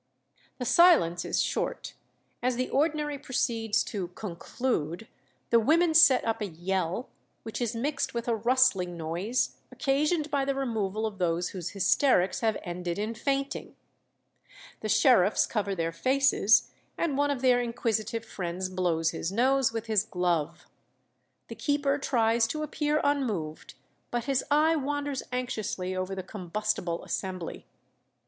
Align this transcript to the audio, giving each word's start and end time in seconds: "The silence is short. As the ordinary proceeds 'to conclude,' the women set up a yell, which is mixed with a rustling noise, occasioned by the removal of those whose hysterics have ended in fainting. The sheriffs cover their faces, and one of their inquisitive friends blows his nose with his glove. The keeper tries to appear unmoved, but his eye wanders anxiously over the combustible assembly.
"The 0.57 0.65
silence 0.65 1.23
is 1.25 1.39
short. 1.43 1.93
As 2.41 2.55
the 2.55 2.71
ordinary 2.71 3.19
proceeds 3.19 3.83
'to 3.83 4.07
conclude,' 4.07 5.07
the 5.51 5.59
women 5.59 5.93
set 5.93 6.25
up 6.25 6.41
a 6.41 6.47
yell, 6.47 7.09
which 7.43 7.61
is 7.61 7.75
mixed 7.75 8.11
with 8.15 8.27
a 8.27 8.35
rustling 8.35 8.97
noise, 8.97 9.57
occasioned 9.71 10.31
by 10.31 10.43
the 10.43 10.55
removal 10.55 11.05
of 11.05 11.19
those 11.19 11.49
whose 11.49 11.69
hysterics 11.77 12.39
have 12.39 12.57
ended 12.63 12.97
in 12.97 13.13
fainting. 13.13 13.75
The 14.79 14.89
sheriffs 14.89 15.45
cover 15.45 15.75
their 15.75 15.91
faces, 15.91 16.71
and 16.97 17.15
one 17.15 17.29
of 17.29 17.43
their 17.43 17.61
inquisitive 17.61 18.25
friends 18.25 18.69
blows 18.69 19.11
his 19.11 19.31
nose 19.31 19.71
with 19.71 19.85
his 19.85 20.03
glove. 20.03 20.65
The 21.47 21.53
keeper 21.53 21.99
tries 21.99 22.47
to 22.47 22.63
appear 22.63 23.01
unmoved, 23.03 23.75
but 24.09 24.23
his 24.23 24.43
eye 24.49 24.75
wanders 24.75 25.21
anxiously 25.31 25.95
over 25.95 26.15
the 26.15 26.23
combustible 26.23 27.03
assembly. 27.03 27.67